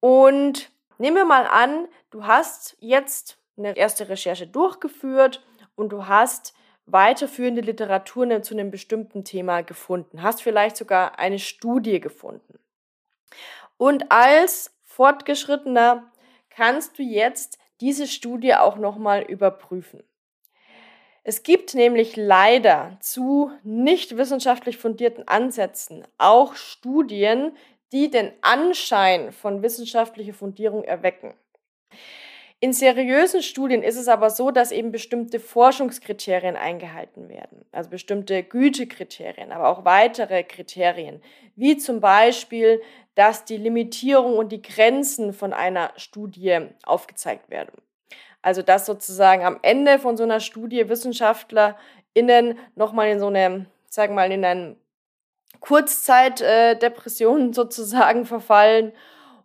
Und 0.00 0.70
nehmen 0.98 1.16
wir 1.16 1.24
mal 1.24 1.46
an, 1.46 1.88
du 2.10 2.26
hast 2.26 2.76
jetzt 2.80 3.38
eine 3.56 3.76
erste 3.76 4.08
Recherche 4.08 4.46
durchgeführt 4.46 5.44
und 5.74 5.90
du 5.90 6.06
hast 6.06 6.54
weiterführende 6.86 7.60
Literatur 7.60 8.42
zu 8.42 8.54
einem 8.54 8.70
bestimmten 8.70 9.24
Thema 9.24 9.62
gefunden, 9.62 10.22
hast 10.22 10.42
vielleicht 10.42 10.76
sogar 10.76 11.18
eine 11.18 11.38
Studie 11.38 12.00
gefunden. 12.00 12.58
Und 13.76 14.10
als 14.10 14.74
Fortgeschrittener 14.84 16.10
kannst 16.50 16.98
du 16.98 17.02
jetzt 17.02 17.58
diese 17.80 18.06
Studie 18.06 18.54
auch 18.54 18.76
nochmal 18.76 19.22
überprüfen. 19.22 20.02
Es 21.24 21.44
gibt 21.44 21.74
nämlich 21.74 22.16
leider 22.16 22.96
zu 23.00 23.52
nicht 23.62 24.16
wissenschaftlich 24.16 24.76
fundierten 24.76 25.26
Ansätzen 25.28 26.04
auch 26.18 26.56
Studien, 26.56 27.56
die 27.92 28.10
den 28.10 28.32
Anschein 28.40 29.32
von 29.32 29.62
wissenschaftlicher 29.62 30.34
Fundierung 30.34 30.82
erwecken. 30.84 31.34
In 32.58 32.72
seriösen 32.72 33.42
Studien 33.42 33.82
ist 33.82 33.96
es 33.96 34.06
aber 34.06 34.30
so, 34.30 34.52
dass 34.52 34.70
eben 34.70 34.92
bestimmte 34.92 35.40
Forschungskriterien 35.40 36.54
eingehalten 36.54 37.28
werden, 37.28 37.64
also 37.72 37.90
bestimmte 37.90 38.44
Gütekriterien, 38.44 39.50
aber 39.50 39.68
auch 39.68 39.84
weitere 39.84 40.44
Kriterien, 40.44 41.20
wie 41.56 41.76
zum 41.76 42.00
Beispiel, 42.00 42.80
dass 43.16 43.44
die 43.44 43.56
Limitierung 43.56 44.38
und 44.38 44.52
die 44.52 44.62
Grenzen 44.62 45.32
von 45.32 45.52
einer 45.52 45.92
Studie 45.96 46.68
aufgezeigt 46.84 47.50
werden. 47.50 47.82
Also 48.42 48.62
dass 48.62 48.86
sozusagen 48.86 49.44
am 49.44 49.58
Ende 49.62 49.98
von 49.98 50.16
so 50.16 50.22
einer 50.22 50.40
Studie 50.40 50.88
WissenschaftlerInnen 50.88 52.58
nochmal 52.76 53.08
in 53.08 53.18
so 53.18 53.26
eine, 53.26 53.66
sagen 53.88 54.12
wir 54.12 54.22
mal, 54.22 54.32
in 54.32 54.44
eine 54.44 54.76
Kurzzeitdepression 55.60 57.50
äh, 57.50 57.52
sozusagen 57.54 58.26
verfallen 58.26 58.92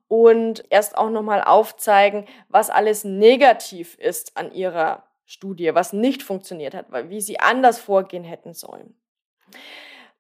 und 0.08 0.64
erst 0.70 0.98
auch 0.98 1.10
nochmal 1.10 1.44
aufzeigen, 1.44 2.26
was 2.50 2.70
alles 2.70 3.04
negativ 3.04 3.96
ist 3.96 4.38
an 4.38 4.52
ihrer 4.52 5.04
Studie, 5.26 5.76
was 5.76 5.92
nicht 5.94 6.24
funktioniert 6.24 6.74
hat, 6.74 6.88
wie 7.10 7.22
sie 7.22 7.40
anders 7.40 7.80
vorgehen 7.80 8.24
hätten 8.24 8.54
sollen. 8.54 8.96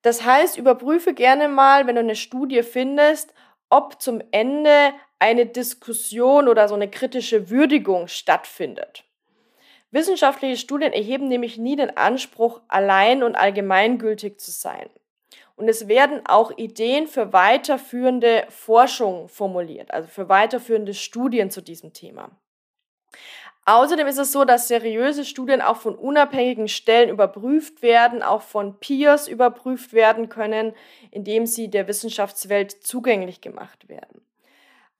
Das 0.01 0.23
heißt, 0.23 0.57
überprüfe 0.57 1.13
gerne 1.13 1.47
mal, 1.47 1.87
wenn 1.87 1.95
du 1.95 2.01
eine 2.01 2.15
Studie 2.15 2.63
findest, 2.63 3.33
ob 3.69 4.01
zum 4.01 4.21
Ende 4.31 4.93
eine 5.19 5.45
Diskussion 5.45 6.47
oder 6.47 6.67
so 6.67 6.75
eine 6.75 6.89
kritische 6.89 7.49
Würdigung 7.49 8.07
stattfindet. 8.07 9.03
Wissenschaftliche 9.91 10.57
Studien 10.57 10.93
erheben 10.93 11.27
nämlich 11.27 11.57
nie 11.57 11.75
den 11.75 11.95
Anspruch, 11.95 12.61
allein 12.67 13.23
und 13.23 13.35
allgemeingültig 13.35 14.39
zu 14.39 14.51
sein. 14.51 14.89
Und 15.57 15.67
es 15.67 15.87
werden 15.87 16.21
auch 16.25 16.51
Ideen 16.55 17.07
für 17.07 17.33
weiterführende 17.33 18.45
Forschung 18.49 19.27
formuliert, 19.27 19.91
also 19.91 20.07
für 20.07 20.29
weiterführende 20.29 20.93
Studien 20.93 21.49
zu 21.49 21.61
diesem 21.61 21.93
Thema. 21.93 22.29
Außerdem 23.65 24.07
ist 24.07 24.19
es 24.19 24.31
so, 24.31 24.45
dass 24.45 24.69
seriöse 24.69 25.25
Studien 25.25 25.61
auch 25.61 25.75
von 25.75 25.95
unabhängigen 25.95 26.69
Stellen 26.69 27.09
überprüft 27.09 27.81
werden, 27.81 28.21
auch 28.23 28.43
von 28.43 28.79
Peers 28.79 29.27
überprüft 29.27 29.91
werden 29.91 30.29
können, 30.29 30.73
indem 31.11 31.45
sie 31.45 31.69
der 31.69 31.87
Wissenschaftswelt 31.87 32.71
zugänglich 32.71 33.41
gemacht 33.41 33.89
werden. 33.89 34.21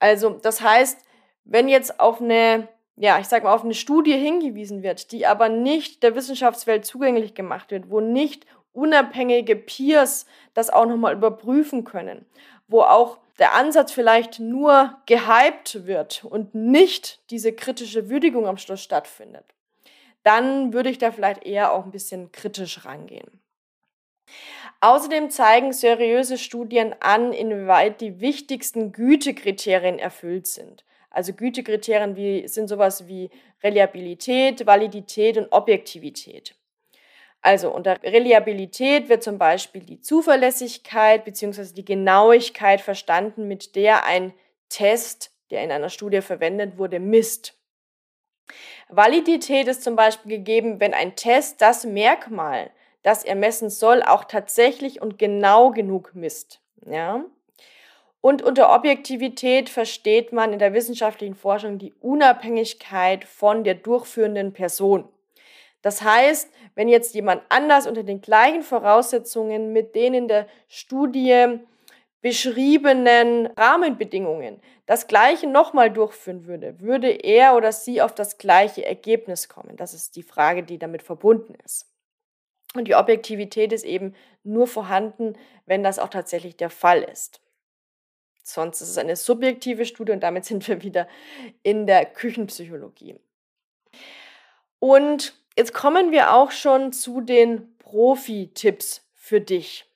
Also 0.00 0.30
das 0.30 0.60
heißt, 0.60 1.02
wenn 1.44 1.68
jetzt 1.68 1.98
auf 1.98 2.20
eine, 2.20 2.68
ja, 2.96 3.18
ich 3.20 3.26
sag 3.26 3.44
mal, 3.44 3.54
auf 3.54 3.64
eine 3.64 3.74
Studie 3.74 4.18
hingewiesen 4.18 4.82
wird, 4.82 5.12
die 5.12 5.24
aber 5.24 5.48
nicht 5.48 6.02
der 6.02 6.14
Wissenschaftswelt 6.14 6.84
zugänglich 6.84 7.34
gemacht 7.34 7.70
wird, 7.70 7.90
wo 7.90 8.00
nicht 8.00 8.44
unabhängige 8.78 9.56
Peers 9.56 10.26
das 10.54 10.70
auch 10.70 10.86
nochmal 10.86 11.14
überprüfen 11.14 11.84
können, 11.84 12.24
wo 12.68 12.82
auch 12.82 13.18
der 13.38 13.54
Ansatz 13.54 13.92
vielleicht 13.92 14.40
nur 14.40 14.96
gehypt 15.06 15.86
wird 15.86 16.24
und 16.24 16.54
nicht 16.54 17.20
diese 17.30 17.52
kritische 17.52 18.08
Würdigung 18.08 18.46
am 18.46 18.56
Schluss 18.56 18.82
stattfindet, 18.82 19.44
dann 20.22 20.72
würde 20.72 20.90
ich 20.90 20.98
da 20.98 21.12
vielleicht 21.12 21.44
eher 21.44 21.72
auch 21.72 21.84
ein 21.84 21.90
bisschen 21.90 22.32
kritisch 22.32 22.84
rangehen. 22.84 23.40
Außerdem 24.80 25.30
zeigen 25.30 25.72
seriöse 25.72 26.38
Studien 26.38 26.94
an, 27.00 27.32
inwieweit 27.32 28.00
die 28.00 28.20
wichtigsten 28.20 28.92
Gütekriterien 28.92 29.98
erfüllt 29.98 30.46
sind. 30.46 30.84
Also 31.10 31.32
Gütekriterien 31.32 32.16
wie, 32.16 32.46
sind 32.46 32.68
sowas 32.68 33.08
wie 33.08 33.30
Reliabilität, 33.62 34.66
Validität 34.66 35.38
und 35.38 35.50
Objektivität. 35.50 36.54
Also 37.40 37.72
unter 37.72 38.02
Reliabilität 38.02 39.08
wird 39.08 39.22
zum 39.22 39.38
Beispiel 39.38 39.82
die 39.82 40.00
Zuverlässigkeit 40.00 41.24
bzw. 41.24 41.72
die 41.72 41.84
Genauigkeit 41.84 42.80
verstanden, 42.80 43.46
mit 43.46 43.76
der 43.76 44.04
ein 44.04 44.34
Test, 44.68 45.30
der 45.50 45.62
in 45.62 45.70
einer 45.70 45.88
Studie 45.88 46.20
verwendet 46.20 46.78
wurde, 46.78 46.98
misst. 46.98 47.54
Validität 48.88 49.68
ist 49.68 49.84
zum 49.84 49.96
Beispiel 49.96 50.38
gegeben, 50.38 50.80
wenn 50.80 50.94
ein 50.94 51.14
Test 51.16 51.60
das 51.60 51.84
Merkmal, 51.84 52.70
das 53.02 53.24
er 53.24 53.34
messen 53.34 53.70
soll, 53.70 54.02
auch 54.02 54.24
tatsächlich 54.24 55.00
und 55.00 55.18
genau 55.18 55.70
genug 55.70 56.14
misst. 56.14 56.60
Ja? 56.86 57.24
Und 58.20 58.42
unter 58.42 58.74
Objektivität 58.74 59.68
versteht 59.68 60.32
man 60.32 60.52
in 60.52 60.58
der 60.58 60.74
wissenschaftlichen 60.74 61.34
Forschung 61.34 61.78
die 61.78 61.94
Unabhängigkeit 62.00 63.24
von 63.24 63.62
der 63.62 63.74
durchführenden 63.74 64.52
Person. 64.52 65.08
Das 65.82 66.02
heißt, 66.02 66.50
wenn 66.74 66.88
jetzt 66.88 67.14
jemand 67.14 67.42
anders 67.48 67.86
unter 67.86 68.02
den 68.02 68.20
gleichen 68.20 68.62
Voraussetzungen 68.62 69.72
mit 69.72 69.94
den 69.94 70.14
in 70.14 70.28
der 70.28 70.46
Studie 70.66 71.60
beschriebenen 72.20 73.46
Rahmenbedingungen 73.46 74.60
das 74.86 75.06
gleiche 75.06 75.46
nochmal 75.46 75.90
durchführen 75.92 76.46
würde, 76.46 76.80
würde 76.80 77.10
er 77.10 77.54
oder 77.54 77.72
sie 77.72 78.02
auf 78.02 78.14
das 78.14 78.38
gleiche 78.38 78.84
Ergebnis 78.84 79.48
kommen. 79.48 79.76
Das 79.76 79.94
ist 79.94 80.16
die 80.16 80.22
Frage, 80.22 80.62
die 80.62 80.78
damit 80.78 81.02
verbunden 81.02 81.54
ist. 81.64 81.86
Und 82.74 82.86
die 82.86 82.96
Objektivität 82.96 83.72
ist 83.72 83.84
eben 83.84 84.14
nur 84.42 84.66
vorhanden, 84.66 85.38
wenn 85.66 85.82
das 85.82 85.98
auch 85.98 86.08
tatsächlich 86.08 86.56
der 86.56 86.70
Fall 86.70 87.02
ist. 87.02 87.40
Sonst 88.42 88.80
ist 88.80 88.88
es 88.88 88.98
eine 88.98 89.16
subjektive 89.16 89.84
Studie 89.84 90.12
und 90.12 90.22
damit 90.22 90.44
sind 90.46 90.66
wir 90.66 90.82
wieder 90.82 91.06
in 91.62 91.86
der 91.86 92.04
Küchenpsychologie. 92.06 93.20
Und 94.80 95.37
jetzt 95.58 95.74
kommen 95.74 96.12
wir 96.12 96.34
auch 96.34 96.52
schon 96.52 96.92
zu 96.92 97.20
den 97.20 97.76
Profi-Tipps 97.78 99.04
für 99.14 99.40
dich. 99.40 99.86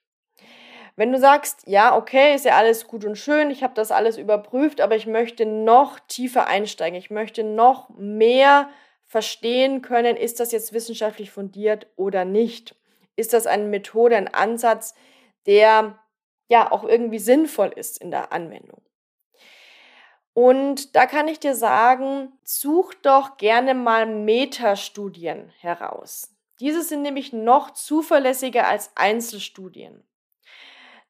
Wenn 0.97 1.13
du 1.13 1.21
sagst, 1.21 1.63
ja, 1.67 1.97
okay, 1.97 2.35
ist 2.35 2.45
ja 2.45 2.57
alles 2.57 2.89
gut 2.89 3.05
und 3.05 3.17
schön, 3.17 3.49
ich 3.51 3.63
habe 3.63 3.73
das 3.73 3.93
alles 3.93 4.19
überprüft, 4.19 4.81
aber 4.81 4.97
ich 4.97 5.07
möchte 5.07 5.47
noch 5.47 6.01
tiefer 6.01 6.49
einsteigen, 6.49 6.99
ich 6.99 7.11
möchte 7.11 7.45
noch 7.45 7.89
mehr 7.91 8.69
verstehen 9.07 9.83
können, 9.83 10.17
ist 10.17 10.41
das 10.41 10.51
jetzt 10.51 10.73
wissenschaftlich 10.73 11.31
fundiert 11.31 11.87
oder 11.95 12.25
nicht? 12.25 12.75
Ist 13.15 13.33
das 13.33 13.47
eine 13.47 13.65
Methode, 13.65 14.17
ein 14.17 14.35
Ansatz, 14.35 14.95
der 15.47 15.97
ja 16.49 16.73
auch 16.73 16.83
irgendwie 16.83 17.21
sinnvoll 17.21 17.73
ist 17.75 18.03
in 18.03 18.11
der 18.11 18.33
Anwendung? 18.33 18.83
Und 20.35 20.97
da 20.97 21.07
kann 21.07 21.29
ich 21.29 21.41
dir 21.41 21.55
sagen, 21.55 22.33
such 22.45 22.95
doch 22.95 23.37
gerne 23.37 23.75
mal 23.75 24.07
Metastudien 24.07 25.53
heraus. 25.59 26.35
Diese 26.61 26.83
sind 26.83 27.03
nämlich 27.03 27.33
noch 27.33 27.73
zuverlässiger 27.73 28.67
als 28.67 28.91
Einzelstudien. 28.95 30.05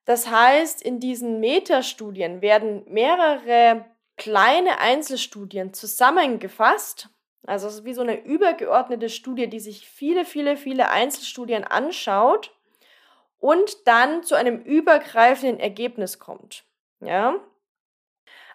Das 0.04 0.28
heißt, 0.28 0.82
in 0.82 0.98
diesen 0.98 1.38
Metastudien 1.38 2.42
werden 2.42 2.84
mehrere 2.88 3.84
kleine 4.16 4.78
Einzelstudien 4.78 5.72
zusammengefasst 5.72 7.08
also 7.46 7.66
es 7.66 7.74
ist 7.74 7.84
wie 7.84 7.94
so 7.94 8.02
eine 8.02 8.24
übergeordnete 8.24 9.08
Studie, 9.08 9.48
die 9.48 9.60
sich 9.60 9.88
viele, 9.88 10.24
viele, 10.24 10.56
viele 10.56 10.90
Einzelstudien 10.90 11.64
anschaut 11.64 12.54
und 13.38 13.86
dann 13.86 14.22
zu 14.22 14.36
einem 14.36 14.62
übergreifenden 14.62 15.58
Ergebnis 15.58 16.18
kommt. 16.18 16.64
Ja? 17.00 17.34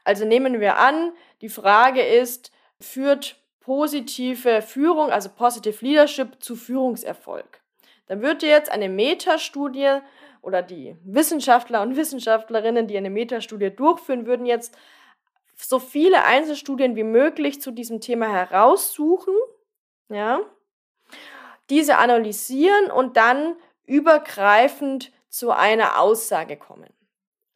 Also 0.07 0.23
nehmen 0.23 0.61
wir 0.61 0.77
an, 0.77 1.11
die 1.41 1.49
Frage 1.49 2.01
ist, 2.01 2.53
führt 2.79 3.43
positive 3.59 4.61
Führung, 4.61 5.11
also 5.11 5.27
Positive 5.27 5.83
Leadership 5.83 6.41
zu 6.41 6.55
Führungserfolg? 6.55 7.59
Dann 8.05 8.21
wird 8.21 8.41
jetzt 8.41 8.71
eine 8.71 8.87
Metastudie 8.87 9.97
oder 10.41 10.61
die 10.61 10.95
Wissenschaftler 11.03 11.81
und 11.81 11.97
Wissenschaftlerinnen, 11.97 12.87
die 12.87 12.95
eine 12.95 13.09
Metastudie 13.09 13.69
durchführen, 13.69 14.25
würden 14.25 14.45
jetzt 14.45 14.77
so 15.57 15.77
viele 15.77 16.23
Einzelstudien 16.23 16.95
wie 16.95 17.03
möglich 17.03 17.61
zu 17.61 17.71
diesem 17.71 17.99
Thema 17.99 18.31
heraussuchen, 18.31 19.33
ja, 20.07 20.39
diese 21.69 21.97
analysieren 21.97 22.91
und 22.91 23.17
dann 23.17 23.57
übergreifend 23.83 25.11
zu 25.27 25.51
einer 25.51 25.99
Aussage 25.99 26.55
kommen. 26.55 26.96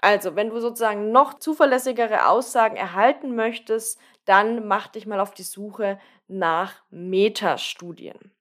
Also, 0.01 0.35
wenn 0.35 0.49
du 0.49 0.59
sozusagen 0.59 1.11
noch 1.11 1.35
zuverlässigere 1.35 2.27
Aussagen 2.27 2.75
erhalten 2.75 3.35
möchtest, 3.35 3.99
dann 4.25 4.67
mach 4.67 4.87
dich 4.87 5.05
mal 5.05 5.19
auf 5.19 5.31
die 5.31 5.43
Suche 5.43 5.99
nach 6.27 6.73
Metastudien. 6.89 8.31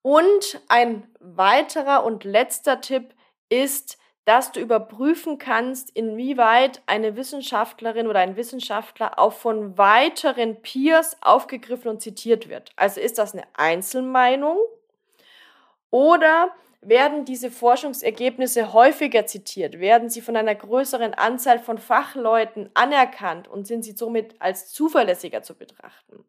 Und 0.00 0.60
ein 0.68 1.06
weiterer 1.20 2.04
und 2.04 2.24
letzter 2.24 2.80
Tipp 2.80 3.14
ist, 3.48 3.98
dass 4.24 4.52
du 4.52 4.60
überprüfen 4.60 5.38
kannst, 5.38 5.90
inwieweit 5.90 6.82
eine 6.86 7.16
Wissenschaftlerin 7.16 8.06
oder 8.06 8.20
ein 8.20 8.36
Wissenschaftler 8.36 9.18
auch 9.18 9.32
von 9.32 9.76
weiteren 9.78 10.62
Peers 10.62 11.16
aufgegriffen 11.22 11.88
und 11.88 12.00
zitiert 12.00 12.48
wird. 12.48 12.70
Also 12.76 13.00
ist 13.00 13.18
das 13.18 13.32
eine 13.32 13.44
Einzelmeinung 13.54 14.58
oder 15.90 16.54
werden 16.82 17.24
diese 17.24 17.50
Forschungsergebnisse 17.50 18.72
häufiger 18.72 19.24
zitiert? 19.24 19.78
Werden 19.78 20.10
sie 20.10 20.20
von 20.20 20.36
einer 20.36 20.54
größeren 20.54 21.14
Anzahl 21.14 21.60
von 21.60 21.78
Fachleuten 21.78 22.70
anerkannt 22.74 23.48
und 23.48 23.66
sind 23.66 23.84
sie 23.84 23.92
somit 23.92 24.34
als 24.40 24.72
zuverlässiger 24.72 25.42
zu 25.42 25.54
betrachten? 25.54 26.24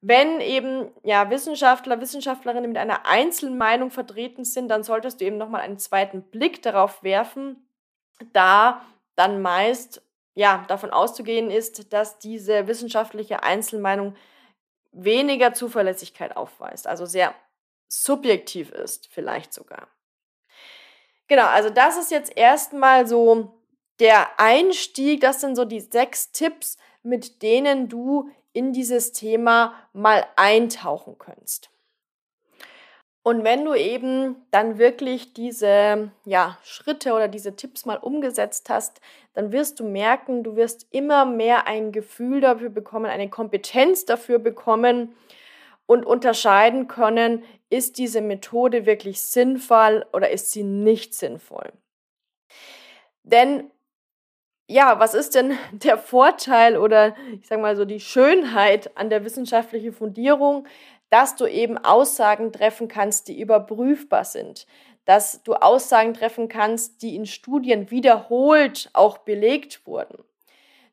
Wenn 0.00 0.40
eben 0.40 0.92
ja, 1.02 1.28
Wissenschaftler, 1.30 2.00
Wissenschaftlerinnen 2.00 2.70
mit 2.70 2.78
einer 2.78 3.06
Einzelmeinung 3.06 3.90
vertreten 3.90 4.44
sind, 4.44 4.68
dann 4.68 4.84
solltest 4.84 5.20
du 5.20 5.24
eben 5.24 5.38
nochmal 5.38 5.62
einen 5.62 5.78
zweiten 5.78 6.22
Blick 6.22 6.62
darauf 6.62 7.02
werfen, 7.02 7.68
da 8.32 8.84
dann 9.16 9.42
meist 9.42 10.02
ja, 10.34 10.64
davon 10.68 10.90
auszugehen 10.90 11.50
ist, 11.50 11.92
dass 11.92 12.20
diese 12.20 12.68
wissenschaftliche 12.68 13.42
Einzelmeinung 13.42 14.14
weniger 14.92 15.52
Zuverlässigkeit 15.52 16.36
aufweist, 16.36 16.86
also 16.86 17.06
sehr 17.06 17.34
subjektiv 17.88 18.70
ist, 18.70 19.08
vielleicht 19.10 19.52
sogar. 19.52 19.88
Genau, 21.26 21.46
also 21.46 21.70
das 21.70 21.98
ist 21.98 22.10
jetzt 22.10 22.36
erstmal 22.36 23.06
so 23.06 23.54
der 24.00 24.38
Einstieg, 24.38 25.20
das 25.20 25.40
sind 25.40 25.56
so 25.56 25.64
die 25.64 25.80
sechs 25.80 26.30
Tipps, 26.32 26.78
mit 27.02 27.42
denen 27.42 27.88
du 27.88 28.30
in 28.52 28.72
dieses 28.72 29.12
Thema 29.12 29.74
mal 29.92 30.24
eintauchen 30.36 31.18
könntest. 31.18 31.70
Und 33.22 33.44
wenn 33.44 33.64
du 33.64 33.74
eben 33.74 34.36
dann 34.50 34.78
wirklich 34.78 35.34
diese 35.34 36.10
ja, 36.24 36.56
Schritte 36.62 37.12
oder 37.12 37.28
diese 37.28 37.56
Tipps 37.56 37.84
mal 37.84 37.98
umgesetzt 37.98 38.70
hast, 38.70 39.02
dann 39.34 39.52
wirst 39.52 39.80
du 39.80 39.84
merken, 39.84 40.42
du 40.42 40.56
wirst 40.56 40.86
immer 40.92 41.26
mehr 41.26 41.66
ein 41.66 41.92
Gefühl 41.92 42.40
dafür 42.40 42.70
bekommen, 42.70 43.06
eine 43.06 43.28
Kompetenz 43.28 44.06
dafür 44.06 44.38
bekommen 44.38 45.14
und 45.84 46.06
unterscheiden 46.06 46.88
können, 46.88 47.44
ist 47.70 47.98
diese 47.98 48.20
Methode 48.20 48.86
wirklich 48.86 49.20
sinnvoll 49.20 50.06
oder 50.12 50.30
ist 50.30 50.52
sie 50.52 50.62
nicht 50.62 51.14
sinnvoll. 51.14 51.72
Denn 53.24 53.70
ja, 54.68 55.00
was 55.00 55.14
ist 55.14 55.34
denn 55.34 55.58
der 55.72 55.98
Vorteil 55.98 56.76
oder 56.76 57.16
ich 57.40 57.46
sage 57.46 57.62
mal 57.62 57.76
so 57.76 57.84
die 57.84 58.00
Schönheit 58.00 58.96
an 58.96 59.10
der 59.10 59.24
wissenschaftlichen 59.24 59.92
Fundierung, 59.92 60.66
dass 61.10 61.36
du 61.36 61.46
eben 61.46 61.78
Aussagen 61.78 62.52
treffen 62.52 62.88
kannst, 62.88 63.28
die 63.28 63.40
überprüfbar 63.40 64.24
sind, 64.24 64.66
dass 65.06 65.42
du 65.42 65.54
Aussagen 65.54 66.12
treffen 66.12 66.48
kannst, 66.48 67.00
die 67.00 67.16
in 67.16 67.24
Studien 67.24 67.90
wiederholt 67.90 68.90
auch 68.92 69.18
belegt 69.18 69.86
wurden, 69.86 70.22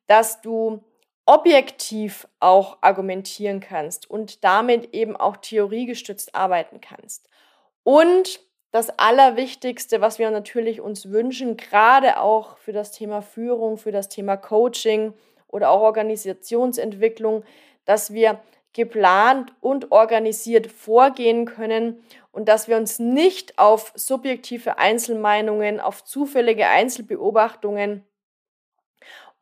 dass 0.07 0.39
du 0.39 0.81
objektiv 1.25 2.27
auch 2.39 2.77
argumentieren 2.81 3.59
kannst 3.59 4.09
und 4.09 4.43
damit 4.43 4.93
eben 4.93 5.15
auch 5.15 5.37
theoriegestützt 5.37 6.35
arbeiten 6.35 6.81
kannst. 6.81 7.27
Und 7.83 8.39
das 8.71 8.99
Allerwichtigste, 8.99 10.01
was 10.01 10.19
wir 10.19 10.29
natürlich 10.31 10.81
uns 10.81 11.09
wünschen, 11.09 11.57
gerade 11.57 12.19
auch 12.19 12.57
für 12.57 12.73
das 12.73 12.91
Thema 12.91 13.21
Führung, 13.21 13.77
für 13.77 13.91
das 13.91 14.09
Thema 14.09 14.37
Coaching 14.37 15.13
oder 15.47 15.69
auch 15.71 15.81
Organisationsentwicklung, 15.81 17.43
dass 17.85 18.13
wir 18.13 18.39
geplant 18.73 19.53
und 19.61 19.93
organisiert 19.93 20.67
vorgehen 20.67 21.45
können 21.45 22.03
und 22.33 22.49
dass 22.49 22.67
wir 22.67 22.75
uns 22.75 22.99
nicht 22.99 23.57
auf 23.57 23.93
subjektive 23.95 24.77
Einzelmeinungen, 24.77 25.79
auf 25.79 26.03
zufällige 26.03 26.67
Einzelbeobachtungen 26.67 28.03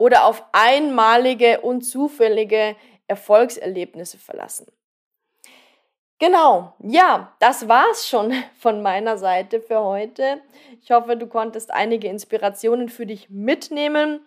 oder 0.04 0.26
auf 0.26 0.44
einmalige 0.52 1.62
und 1.62 1.84
zufällige 1.84 2.76
Erfolgserlebnisse 3.08 4.18
verlassen. 4.18 4.68
Genau, 6.20 6.74
ja, 6.80 7.34
das 7.40 7.70
war's 7.70 8.10
schon 8.10 8.34
von 8.60 8.82
meiner 8.82 9.18
Seite 9.18 9.62
für 9.62 9.80
heute. 9.80 10.42
Ich 10.82 10.92
hoffe, 10.92 11.16
du 11.16 11.28
konntest 11.28 11.72
einige 11.72 12.10
Inspirationen 12.10 12.90
für 12.90 13.06
dich 13.06 13.30
mitnehmen. 13.30 14.20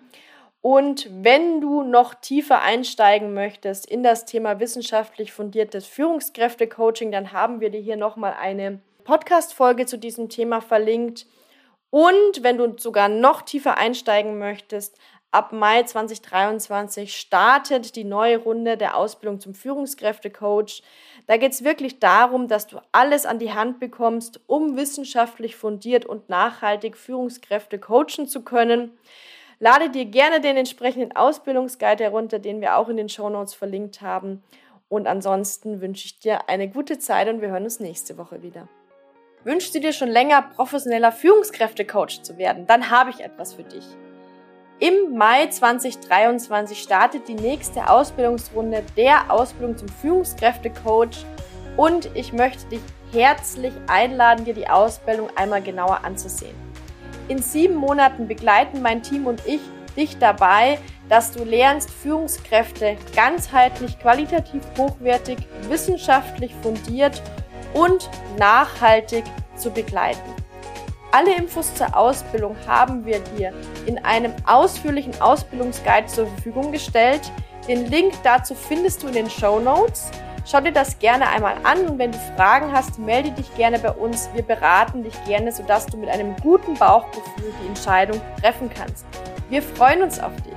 Und 0.62 1.10
wenn 1.10 1.60
du 1.60 1.82
noch 1.82 2.14
tiefer 2.14 2.62
einsteigen 2.62 3.34
möchtest 3.34 3.84
in 3.84 4.02
das 4.02 4.24
Thema 4.24 4.58
wissenschaftlich 4.58 5.34
fundiertes 5.34 5.86
Führungskräftecoaching, 5.86 7.12
dann 7.12 7.32
haben 7.32 7.60
wir 7.60 7.68
dir 7.68 7.82
hier 7.82 7.98
nochmal 7.98 8.34
eine 8.40 8.80
Podcast-Folge 9.04 9.84
zu 9.84 9.98
diesem 9.98 10.30
Thema 10.30 10.62
verlinkt. 10.62 11.26
Und 11.90 12.42
wenn 12.42 12.58
du 12.58 12.76
sogar 12.78 13.08
noch 13.08 13.42
tiefer 13.42 13.78
einsteigen 13.78 14.38
möchtest, 14.38 14.98
ab 15.36 15.52
Mai 15.52 15.82
2023 15.82 17.14
startet 17.14 17.94
die 17.94 18.04
neue 18.04 18.38
Runde 18.38 18.78
der 18.78 18.96
Ausbildung 18.96 19.38
zum 19.38 19.54
Führungskräftecoach. 19.54 20.82
Da 21.26 21.36
geht 21.36 21.52
es 21.52 21.62
wirklich 21.62 21.98
darum, 21.98 22.48
dass 22.48 22.66
du 22.66 22.78
alles 22.90 23.26
an 23.26 23.38
die 23.38 23.52
Hand 23.52 23.78
bekommst, 23.78 24.40
um 24.46 24.78
wissenschaftlich 24.78 25.54
fundiert 25.54 26.06
und 26.06 26.30
nachhaltig 26.30 26.96
Führungskräfte 26.96 27.78
coachen 27.78 28.26
zu 28.26 28.44
können. 28.44 28.96
Lade 29.58 29.90
dir 29.90 30.06
gerne 30.06 30.40
den 30.40 30.56
entsprechenden 30.56 31.14
Ausbildungsguide 31.14 32.04
herunter, 32.04 32.38
den 32.38 32.62
wir 32.62 32.78
auch 32.78 32.88
in 32.88 32.96
den 32.96 33.10
Show 33.10 33.28
Notes 33.28 33.52
verlinkt 33.52 34.00
haben. 34.00 34.42
Und 34.88 35.06
ansonsten 35.06 35.82
wünsche 35.82 36.06
ich 36.06 36.18
dir 36.18 36.48
eine 36.48 36.68
gute 36.68 36.98
Zeit 36.98 37.28
und 37.28 37.42
wir 37.42 37.50
hören 37.50 37.64
uns 37.64 37.78
nächste 37.78 38.16
Woche 38.16 38.42
wieder. 38.42 38.68
Wünschst 39.44 39.74
du 39.74 39.80
dir 39.80 39.92
schon 39.92 40.08
länger 40.08 40.40
professioneller 40.40 41.12
Führungskräftecoach 41.12 42.22
zu 42.22 42.38
werden? 42.38 42.66
Dann 42.66 42.88
habe 42.88 43.10
ich 43.10 43.20
etwas 43.20 43.52
für 43.52 43.64
dich. 43.64 43.84
Im 44.78 45.16
Mai 45.16 45.46
2023 45.46 46.82
startet 46.82 47.28
die 47.28 47.34
nächste 47.34 47.88
Ausbildungsrunde 47.88 48.84
der 48.94 49.30
Ausbildung 49.32 49.78
zum 49.78 49.88
Führungskräftecoach 49.88 51.24
und 51.78 52.10
ich 52.14 52.34
möchte 52.34 52.66
dich 52.66 52.82
herzlich 53.10 53.72
einladen, 53.86 54.44
dir 54.44 54.52
die 54.52 54.68
Ausbildung 54.68 55.30
einmal 55.34 55.62
genauer 55.62 56.04
anzusehen. 56.04 56.54
In 57.28 57.38
sieben 57.38 57.76
Monaten 57.76 58.28
begleiten 58.28 58.82
mein 58.82 59.02
Team 59.02 59.26
und 59.26 59.46
ich 59.46 59.62
dich 59.96 60.18
dabei, 60.18 60.78
dass 61.08 61.32
du 61.32 61.42
lernst, 61.42 61.88
Führungskräfte 61.90 62.98
ganzheitlich, 63.14 63.98
qualitativ 63.98 64.62
hochwertig, 64.76 65.38
wissenschaftlich 65.70 66.54
fundiert 66.60 67.22
und 67.72 68.10
nachhaltig 68.38 69.24
zu 69.56 69.70
begleiten. 69.70 70.45
Alle 71.16 71.34
Infos 71.34 71.72
zur 71.72 71.96
Ausbildung 71.96 72.54
haben 72.66 73.06
wir 73.06 73.20
dir 73.20 73.50
in 73.86 74.04
einem 74.04 74.34
ausführlichen 74.44 75.18
Ausbildungsguide 75.18 76.08
zur 76.08 76.26
Verfügung 76.26 76.72
gestellt. 76.72 77.32
Den 77.66 77.86
Link 77.86 78.12
dazu 78.22 78.54
findest 78.54 79.02
du 79.02 79.06
in 79.06 79.14
den 79.14 79.30
Show 79.30 79.58
Notes. 79.58 80.10
Schau 80.44 80.60
dir 80.60 80.72
das 80.72 80.98
gerne 80.98 81.26
einmal 81.30 81.54
an 81.62 81.86
und 81.86 81.98
wenn 81.98 82.12
du 82.12 82.18
Fragen 82.36 82.70
hast, 82.70 82.98
melde 82.98 83.30
dich 83.30 83.46
gerne 83.56 83.78
bei 83.78 83.92
uns. 83.92 84.28
Wir 84.34 84.42
beraten 84.42 85.04
dich 85.04 85.14
gerne, 85.24 85.52
sodass 85.52 85.86
du 85.86 85.96
mit 85.96 86.10
einem 86.10 86.36
guten 86.42 86.74
Bauchgefühl 86.74 87.54
die 87.62 87.68
Entscheidung 87.68 88.20
treffen 88.42 88.68
kannst. 88.68 89.06
Wir 89.48 89.62
freuen 89.62 90.02
uns 90.02 90.20
auf 90.20 90.36
dich. 90.42 90.52